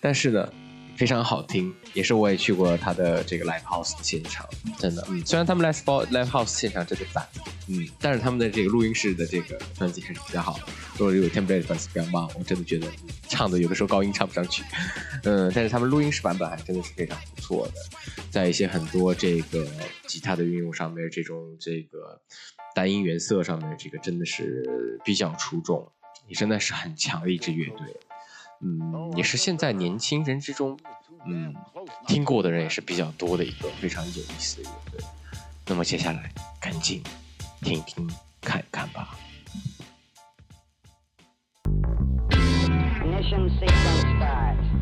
[0.00, 0.52] 但是呢，
[0.96, 4.46] 非常好听，也是我也去过他的这个 Live House 的现场，
[4.78, 7.26] 真的，嗯，虽然他们 Live Live House 现场真的赞，
[7.68, 10.64] 嗯，但是他们的这个录音室的这个专辑还是比较好的。
[10.98, 12.86] 如果有 Template 粉丝不要骂，我真的觉得
[13.28, 14.62] 唱的有的时候高音唱不上去，
[15.24, 17.74] 嗯，但是他们录音室版本还真的是非常不错的。
[18.30, 19.66] 在一些很多这个
[20.06, 22.20] 吉他的运用上面，这种这个
[22.74, 25.90] 单音原色上面，这个真的是比较出众，
[26.26, 27.96] 也真的是很强的一支乐队。
[28.60, 30.78] 嗯，也是现在年轻人之中，
[31.26, 31.54] 嗯，
[32.06, 35.00] 听过的人也是比较多的一个非常有意思的乐队。
[35.66, 37.02] 那么接下来赶紧
[37.60, 38.08] 听一听
[38.40, 39.16] 看一看吧。
[43.02, 44.81] Ignition sequence start.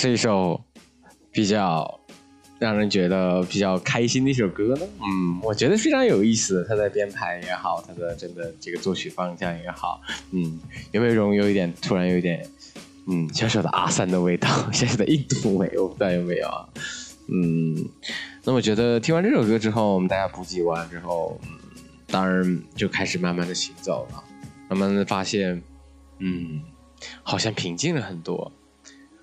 [0.00, 0.58] 是一首
[1.30, 2.00] 比较
[2.58, 4.86] 让人觉得比较开心的一首歌呢？
[4.98, 6.64] 嗯，我觉得非常有意思。
[6.66, 10.58] 它的编排也好，它的真的这个作曲方向也好，嗯，
[10.92, 12.48] 有没有一种有一点突然有一点
[13.08, 16.66] 嗯小小的阿三的味道，小小的印度味，我不知道有没有啊？
[17.28, 17.86] 嗯，
[18.44, 21.50] 那我觉得听完这首歌之后，我们大家补给完之后，嗯，
[22.06, 24.24] 当然就开始慢慢的行走了，
[24.70, 25.62] 慢慢的发现，
[26.20, 26.62] 嗯，
[27.22, 28.50] 好像平静了很多，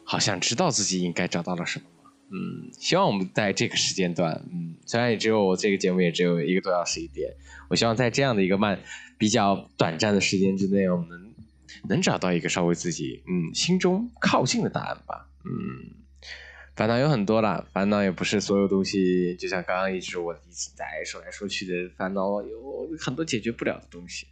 [0.07, 1.85] 好像知道自己应该找到了什么。
[2.29, 7.29] 嗯，希望我们在这个时间段，嗯，虽然也只有这个节目也只有一个多小时一点，
[7.69, 8.79] 我希望在这样的一个慢、
[9.17, 11.33] 比较短暂的时间之内，我们能
[11.89, 15.29] 能找到一个稍微自己嗯心中靠近的答案吧。
[15.45, 15.91] 嗯，
[16.75, 24.27] 烦恼有很多啦，烦恼也不是所有东西，就像刚刚一直我一直在说来说去的烦恼，有很多解决不了的东西，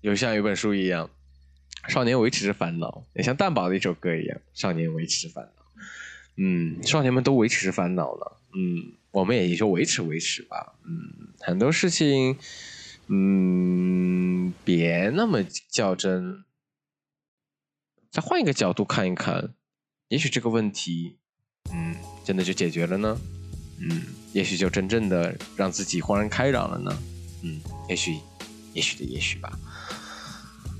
[0.00, 1.06] 有像有本书一样，
[1.88, 5.50] 《少年维持着烦恼》，也像蛋堡的一首歌一样，《少年维持着烦恼》。
[6.36, 12.38] 嗯，少年们都维持着烦恼了，嗯，我们也就维持维持吧，嗯，很多事情，
[13.08, 16.44] 嗯，别那么较真，
[18.10, 19.52] 再换一个角度看一看，
[20.08, 21.18] 也许这个问题，
[21.72, 23.20] 嗯，真的就解决了呢，
[23.80, 24.02] 嗯，
[24.32, 27.02] 也许就真正的让自己豁然开朗了呢，
[27.42, 28.18] 嗯，也许，
[28.72, 29.58] 也许的也许吧，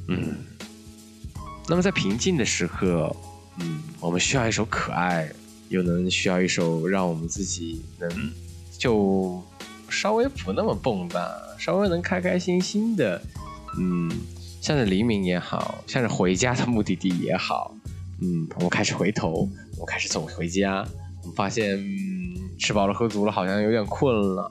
[0.08, 0.38] 嗯，
[1.70, 3.14] 那么在平静的时刻，
[3.60, 5.30] 嗯，我们需要一首可爱。
[5.68, 8.10] 又能需要一首让我们自己能
[8.76, 9.40] 就
[9.88, 13.22] 稍微不那么蹦跶，稍微能开开心心的，
[13.78, 14.10] 嗯，
[14.60, 17.72] 向着黎明也好，向着回家的目的地也好，
[18.20, 20.84] 嗯，我们开始回头，我们开始走回家，
[21.22, 21.78] 我们发现，
[22.58, 24.50] 吃饱了喝足了，好像有点困了。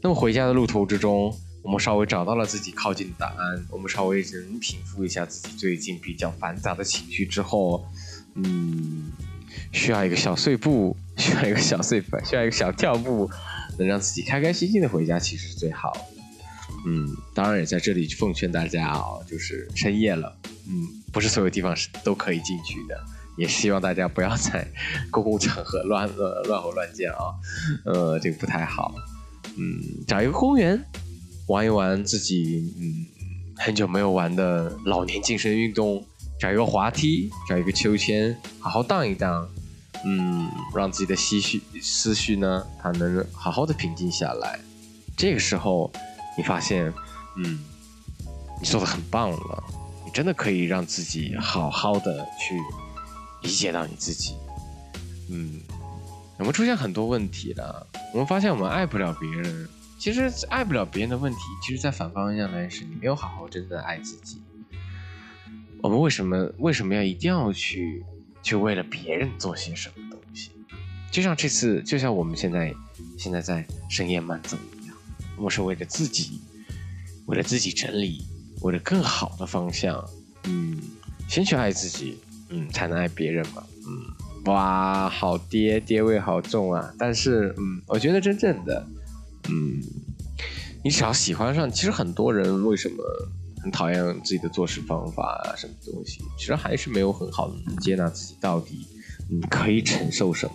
[0.00, 7.84] 那么回家的路途之中，我们稍微找到了自己靠近的答案，我们稍微能平复一下自己最近比较繁杂的情绪之后，
[8.36, 9.10] 嗯。
[9.72, 13.30] 需要一个小碎步，需要一个小碎步，需要一个小跳步，
[13.78, 16.00] 能让自己开开心心的回家，其实是最好的。
[16.86, 20.36] 嗯，当然也在这里奉劝大家啊，就是深夜了，
[20.68, 23.00] 嗯，不是所有地方是都可以进去的，
[23.36, 24.66] 也希望大家不要在
[25.10, 27.34] 公共场合乱乱乱吼乱叫啊，
[27.84, 28.94] 呃，这个不太好。
[29.56, 30.84] 嗯，找一个公园
[31.46, 33.06] 玩一玩自己嗯
[33.56, 36.04] 很久没有玩的老年健身运动，
[36.40, 39.48] 找一个滑梯，找一个秋千，好好荡一荡。
[40.06, 44.58] 嗯，让自己的思绪思绪呢，它能好好的平静下来。
[45.16, 45.90] 这个时候，
[46.36, 46.92] 你发现，
[47.38, 47.64] 嗯，
[48.60, 49.64] 你做的很棒了，
[50.04, 52.60] 你真的可以让自己好好的去
[53.42, 54.34] 理解到你自己。
[55.30, 55.60] 嗯，
[56.38, 59.68] 我们出现很多问题了，我们发现我们爱不了别人。
[60.04, 64.38] 其实爱不了别人的问题，其实在反方向来是你没有好好真正爱自己。
[65.80, 68.04] 我们为什么为什么要一定要去？
[68.42, 70.50] 去为了别人做些什么东西，
[71.10, 72.74] 就像这次，就像我们现在
[73.16, 74.94] 现在在深夜慢走一样，
[75.38, 76.38] 我是为了自己，
[77.24, 78.26] 为了自己整理，
[78.60, 80.06] 为了更好的方向，
[80.42, 80.78] 嗯，
[81.30, 82.18] 先去爱自己，
[82.50, 86.92] 嗯，才能爱别人嘛，嗯，哇，好爹爹味好重啊！
[86.98, 88.86] 但是，嗯，我觉得真正的，
[89.48, 89.82] 嗯，
[90.82, 93.02] 你只要喜欢上，其实很多人为什么？
[93.62, 98.86] 很讨厌自己的做事方法啊，什么东西，其实还是没有很好的接纳自己到底，
[99.30, 100.54] 嗯，可以承受什么，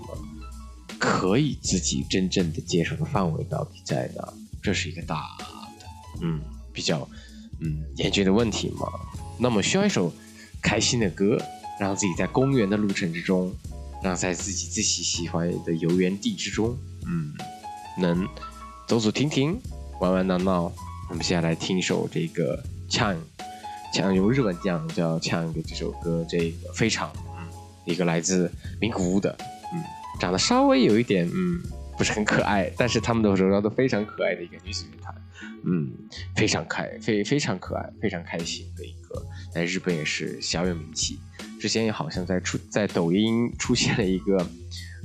[0.99, 4.31] 可以自己真正的接受的范围到底在哪？
[4.61, 5.45] 这是一个大的，
[6.21, 6.39] 嗯，
[6.71, 7.09] 比较，
[7.61, 8.87] 嗯，严峻的问题嘛。
[9.39, 10.13] 那么需要一首
[10.61, 11.35] 开心的歌，
[11.79, 13.51] 让自己在公园的路程之中，
[14.03, 16.77] 让在自己自己喜欢的游园地之中，
[17.07, 17.33] 嗯，
[17.97, 18.27] 能
[18.89, 19.55] 走走停停，
[19.99, 20.63] 玩玩闹闹。
[21.09, 22.59] 我们接下来听一首这个。
[22.89, 23.15] 唱，
[23.93, 27.13] 唱用日文讲叫唱的这首歌，这个非常，
[27.85, 29.37] 一个来自名古屋的，
[29.71, 29.83] 嗯，
[30.19, 31.61] 长得稍微有一点嗯，
[31.99, 35.15] 不是很可爱，但是他们的柔柔都非常可爱的一个女子乐团，
[35.65, 35.91] 嗯，
[36.35, 39.23] 非常开，非非常可爱，非常开心的一个，
[39.53, 41.19] 在日本也是小有名气，
[41.61, 44.43] 之前也好像在出在抖音出现了一个，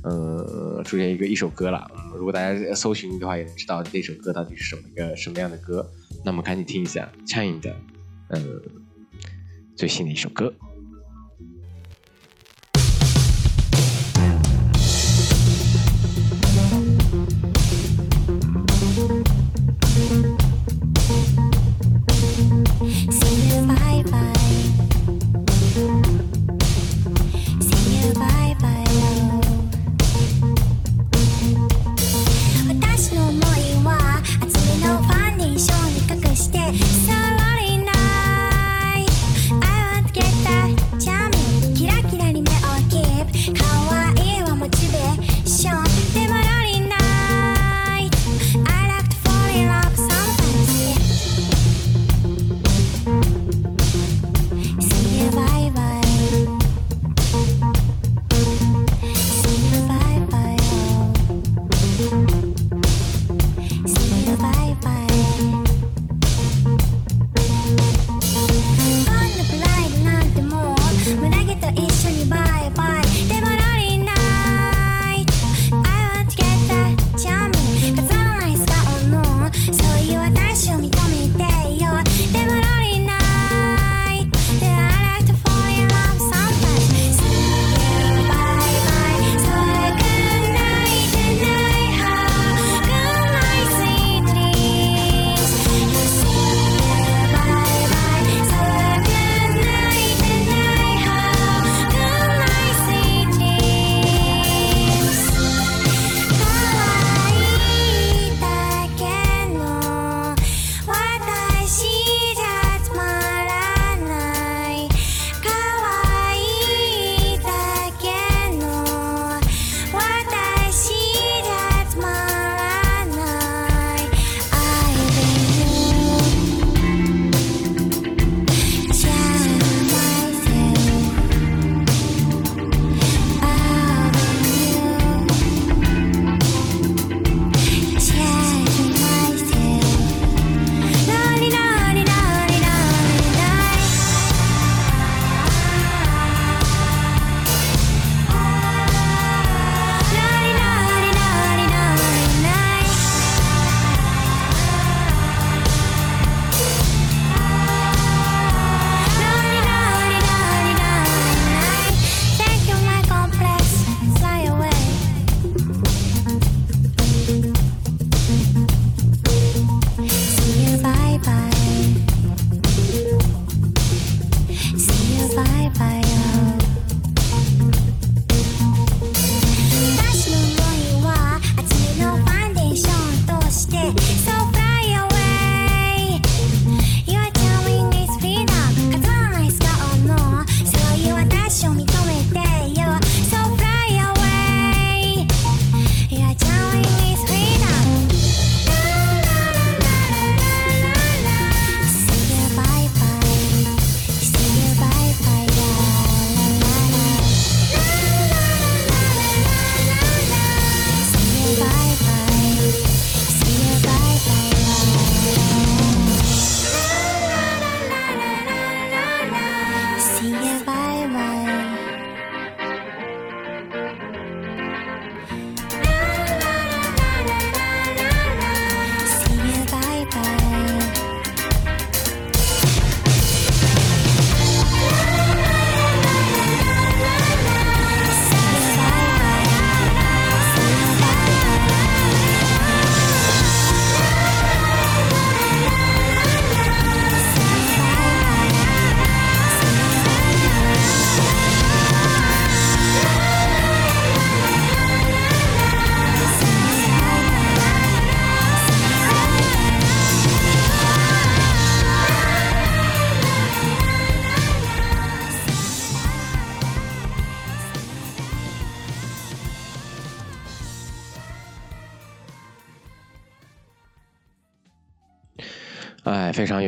[0.05, 5.91] 呃，出现一个一首歌了，如果大家搜寻的话，也能知道那首歌到底是什么一个什么样的歌。
[6.23, 7.75] 那我们赶紧听一下 China 的，
[8.29, 8.39] 呃，
[9.75, 10.53] 最新的一首歌。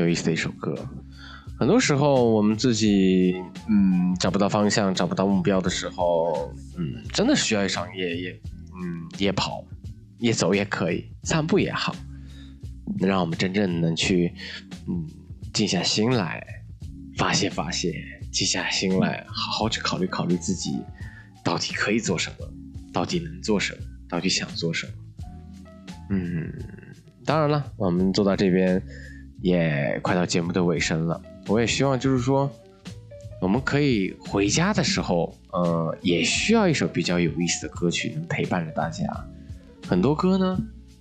[0.07, 0.73] 有意思的一首歌。
[1.59, 3.35] 很多时候，我们自己
[3.67, 8.41] 嗯找不到方向、找不到目标的时候，嗯，真的需要一场夜夜
[8.81, 9.65] 嗯夜跑、
[10.19, 11.93] 夜走也可以，散步也好，
[12.99, 14.33] 能让我们真正能去
[14.87, 15.05] 嗯
[15.53, 16.41] 静下心来，
[17.17, 17.91] 发泄发泄，
[18.31, 20.79] 静下心来，好好去考虑考虑自己
[21.43, 22.47] 到底可以做什么，
[22.93, 24.93] 到底能做什么，到底想做什么。
[26.11, 26.53] 嗯，
[27.25, 28.81] 当然了，我们做到这边
[29.41, 31.21] 也快到节目的尾声了。
[31.47, 32.51] 我也希望就是说，
[33.41, 39.05] 我们可以回家的时候，呃，也需要一首比较有意思的歌曲能陪伴着大家。
[39.87, 40.59] 很多歌呢，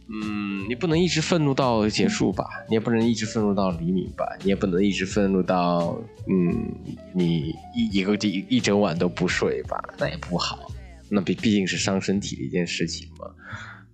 [0.08, 6.72] 嗯，你不能一直愤怒到结束吧，你也不能一直愤怒到黎明吧，你也不能一直愤怒到，嗯，
[7.12, 10.70] 你一一个一一整晚都不睡吧，那也不好。
[11.08, 13.26] 那毕毕竟是伤身体的一件事情嘛，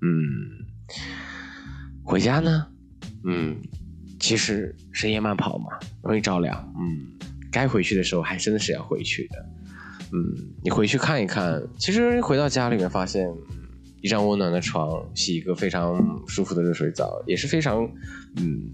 [0.02, 0.66] 嗯，
[2.02, 2.66] 回家呢，
[3.24, 3.56] 嗯。
[4.22, 5.66] 其实深夜慢跑嘛，
[6.00, 6.72] 容易着凉。
[6.78, 7.18] 嗯，
[7.50, 9.46] 该回去的时候还真的是要回去的。
[10.12, 13.28] 嗯，你回去看一看，其实回到家里面发现，
[14.00, 17.82] 一张温暖的床，洗一个非常舒服的热水澡，也是非常，
[18.36, 18.70] 嗯，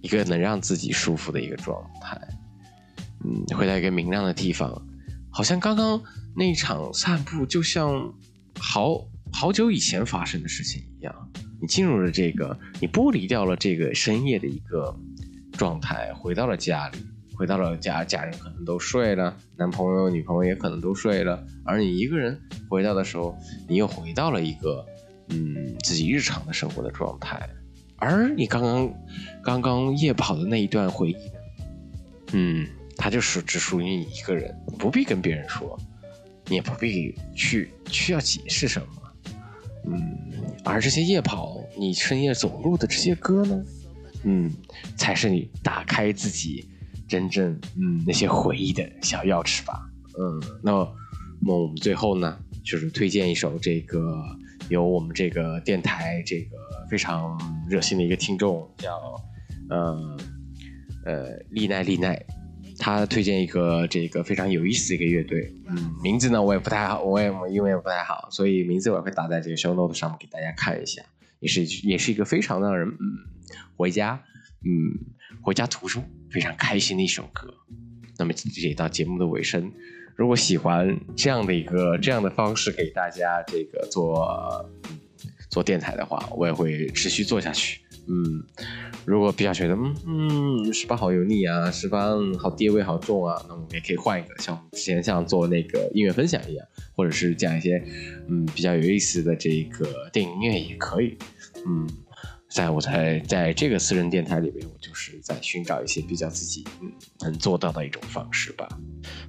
[0.00, 2.18] 一个能让自己舒服的一个状态。
[3.22, 4.80] 嗯，回到一个明亮的地方，
[5.30, 6.02] 好像刚刚
[6.34, 8.14] 那一场散步，就像
[8.58, 11.14] 好好久以前发生的事情一样。
[11.64, 14.94] 你进入了这个，你剥离掉了这个深夜的一个
[15.52, 16.98] 状态，回到了家里，
[17.34, 22.38] 回到了家，家人可能都睡了，男朋友、女朋友也可能都睡了，而你一个人
[22.68, 23.34] 回到的时候，
[23.66, 24.84] 你又回到了一个
[25.30, 27.48] 嗯自己日常的生活的状态，
[27.96, 28.94] 而你刚刚
[29.42, 31.16] 刚刚夜跑的那一段回忆，
[32.34, 35.80] 嗯，它就是只属于你一个人，不必跟别人说，
[36.44, 38.86] 你也不必去需要解释什么。
[39.86, 40.18] 嗯，
[40.64, 43.64] 而这些夜跑、你深夜走路的这些歌呢，
[44.22, 44.50] 嗯，
[44.96, 46.68] 才是你打开自己
[47.06, 49.88] 真正嗯那些回忆的小钥匙吧。
[50.18, 50.96] 嗯，那么
[51.46, 54.24] 我们最后呢，就是推荐一首这个
[54.68, 56.56] 由我们这个电台这个
[56.90, 58.98] 非常热心的一个听众叫
[59.68, 60.16] 呃
[61.04, 62.20] 呃丽奈丽奈。
[62.84, 71.02] 他推荐一个这个非常有意思的一个乐队，嗯，名字呢我也不太好，我也因为不太好，所以名字我也会打在这个 show note 上面给大家看一下，
[71.40, 72.94] 也是也是一个非常让人嗯
[73.74, 74.22] 回家
[74.66, 77.54] 嗯回家途中非常开心的一首歌。
[78.18, 79.72] 那么也到节目的尾声，
[80.14, 84.70] 如果喜欢这样的一个这样的方式给大家这个做
[85.48, 87.80] 做电台的话，我也会持续做下去。
[88.06, 88.44] 嗯，
[89.04, 97.82] 如果比较觉得嗯嗯十八好油腻啊，十八好爹味好重啊，那我们也可以换一个，像之前像做那个音乐分享一样，或者是讲一些
[98.28, 101.16] 嗯比较有意思的这个电影音乐也可以。
[101.66, 101.88] 嗯，
[102.50, 108.68] 在我在在这个私人电台里面，我就是在寻找一些比较自己嗯能做到的一种方式吧。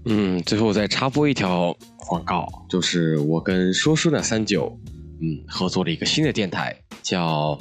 [0.04, 1.74] 嗯，最后再插播一条
[2.08, 4.78] 广告，就是我跟说书的三九
[5.22, 7.58] 嗯合作了一个新的电台，叫。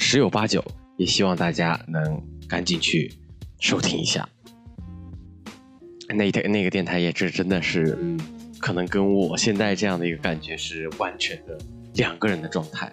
[0.00, 0.64] 十有八九，
[0.96, 3.12] 也希望大家能赶紧去
[3.58, 4.26] 收听一下。
[6.08, 8.18] 那一台那个电台也是真的是，嗯，
[8.58, 11.58] 可能跟我现在这样的一个感觉是完全的
[11.96, 12.90] 两个人的状态。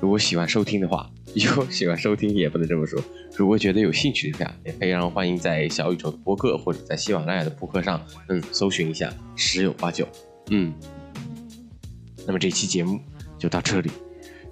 [0.00, 3.00] 如果喜欢收听的话， 有喜欢收听也不能这么说。
[3.36, 10.06] 如果觉得有兴趣的话，也非常欢迎在小宇宙的播客或者在喜马拉雅的播客上，嗯，搜寻一下十有八九，
[10.50, 10.74] 嗯。
[12.26, 13.00] 那么这期节目
[13.38, 13.90] 就到这里。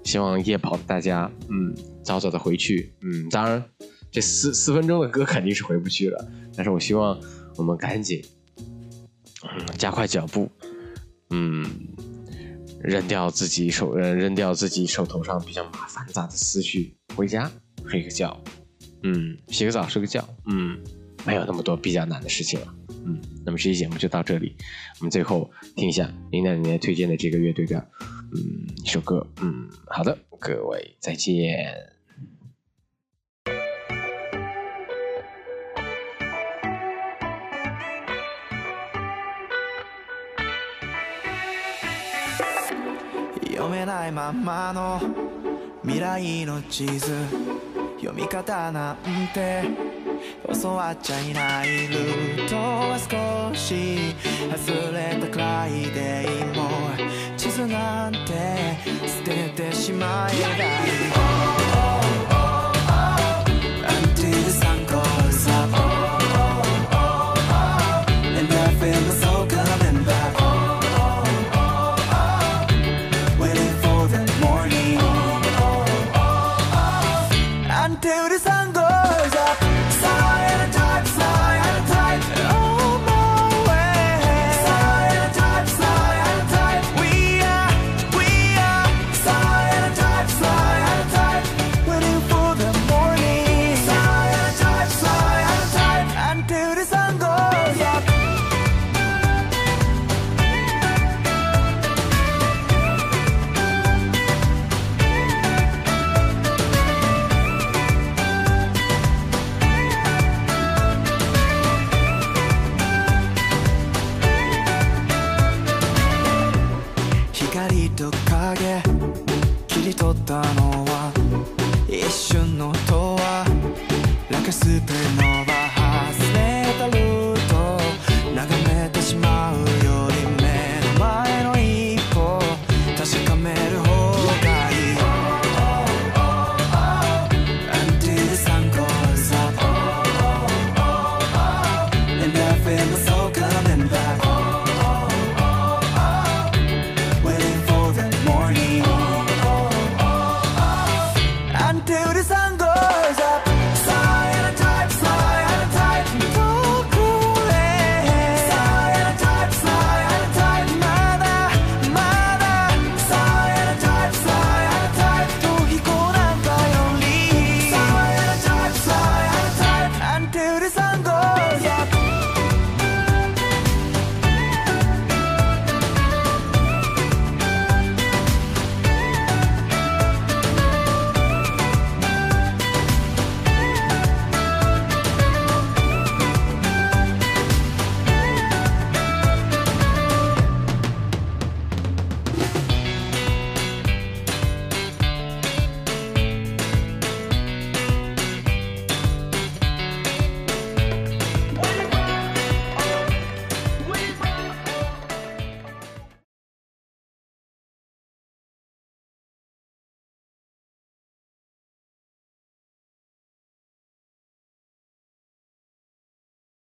[0.03, 1.75] 希望夜跑的大家，嗯，
[2.07, 3.61] 早早的回去，嗯，当然，
[4.09, 7.19] 这四四分钟的歌肯定是回不去了，但是我希望
[7.57, 8.23] 我们赶紧，
[9.43, 10.49] 嗯，加快脚步，
[11.31, 11.69] 嗯，
[12.81, 17.51] 扔掉自己手，扔掉自己手头上比较麻烦杂的思绪，回家
[17.85, 18.41] 睡个觉，
[19.03, 20.79] 嗯，洗个澡睡个觉，嗯，
[21.25, 22.73] 没有那么多比较难的事情了，
[23.05, 24.55] 嗯，那么这期节目就到这里，
[24.99, 27.85] 我们最后听一下林奶奶推荐的这个乐队的。
[28.29, 31.96] 嗯，一首歌，嗯，好的，各位再见。
[43.67, 45.01] 読めないままの
[45.83, 47.11] 未来の地図。
[47.97, 48.97] 読み方なん
[49.33, 49.63] て
[50.61, 54.15] 教わっちゃいないルートは少し
[54.55, 56.69] 外れたくらいでいいも
[57.35, 61.56] 地図なんて捨ててしまえばいい。